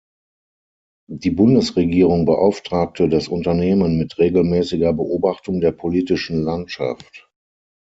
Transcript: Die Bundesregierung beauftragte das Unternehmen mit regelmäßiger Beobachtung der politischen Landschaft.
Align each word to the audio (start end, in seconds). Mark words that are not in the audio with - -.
Die 1.11 1.29
Bundesregierung 1.29 2.25
beauftragte 2.25 3.07
das 3.07 3.27
Unternehmen 3.27 3.99
mit 3.99 4.17
regelmäßiger 4.17 4.93
Beobachtung 4.93 5.61
der 5.61 5.73
politischen 5.73 6.41
Landschaft. 6.41 7.29